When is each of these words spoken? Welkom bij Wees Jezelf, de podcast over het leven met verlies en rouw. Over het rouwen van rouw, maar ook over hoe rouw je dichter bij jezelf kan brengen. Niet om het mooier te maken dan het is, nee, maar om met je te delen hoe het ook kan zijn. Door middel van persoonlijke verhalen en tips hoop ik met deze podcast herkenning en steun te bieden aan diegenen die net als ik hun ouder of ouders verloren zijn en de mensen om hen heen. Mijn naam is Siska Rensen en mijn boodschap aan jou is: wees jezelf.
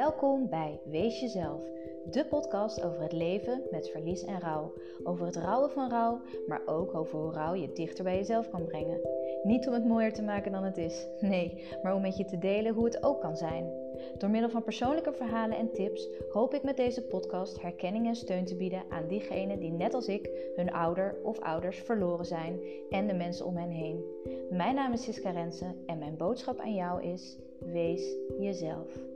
Welkom 0.00 0.48
bij 0.48 0.80
Wees 0.84 1.20
Jezelf, 1.20 1.62
de 2.10 2.24
podcast 2.24 2.82
over 2.82 3.02
het 3.02 3.12
leven 3.12 3.62
met 3.70 3.88
verlies 3.88 4.24
en 4.24 4.40
rouw. 4.40 4.72
Over 5.04 5.26
het 5.26 5.36
rouwen 5.36 5.70
van 5.70 5.90
rouw, 5.90 6.20
maar 6.46 6.62
ook 6.66 6.94
over 6.94 7.18
hoe 7.18 7.32
rouw 7.32 7.54
je 7.54 7.72
dichter 7.72 8.04
bij 8.04 8.16
jezelf 8.16 8.50
kan 8.50 8.64
brengen. 8.64 9.00
Niet 9.42 9.66
om 9.66 9.72
het 9.72 9.84
mooier 9.84 10.12
te 10.12 10.22
maken 10.22 10.52
dan 10.52 10.64
het 10.64 10.76
is, 10.76 11.06
nee, 11.20 11.68
maar 11.82 11.94
om 11.94 12.00
met 12.00 12.16
je 12.16 12.24
te 12.24 12.38
delen 12.38 12.74
hoe 12.74 12.84
het 12.84 13.02
ook 13.02 13.20
kan 13.20 13.36
zijn. 13.36 13.72
Door 14.18 14.30
middel 14.30 14.50
van 14.50 14.62
persoonlijke 14.62 15.12
verhalen 15.12 15.56
en 15.56 15.72
tips 15.72 16.08
hoop 16.32 16.54
ik 16.54 16.62
met 16.62 16.76
deze 16.76 17.02
podcast 17.02 17.62
herkenning 17.62 18.06
en 18.06 18.16
steun 18.16 18.44
te 18.44 18.56
bieden 18.56 18.82
aan 18.88 19.08
diegenen 19.08 19.58
die 19.58 19.72
net 19.72 19.94
als 19.94 20.06
ik 20.06 20.52
hun 20.56 20.72
ouder 20.72 21.16
of 21.22 21.38
ouders 21.38 21.78
verloren 21.78 22.26
zijn 22.26 22.60
en 22.90 23.06
de 23.06 23.14
mensen 23.14 23.46
om 23.46 23.56
hen 23.56 23.70
heen. 23.70 24.04
Mijn 24.50 24.74
naam 24.74 24.92
is 24.92 25.02
Siska 25.02 25.30
Rensen 25.30 25.76
en 25.86 25.98
mijn 25.98 26.16
boodschap 26.16 26.58
aan 26.58 26.74
jou 26.74 27.02
is: 27.02 27.38
wees 27.58 28.14
jezelf. 28.38 29.10